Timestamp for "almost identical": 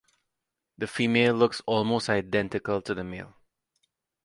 1.67-2.81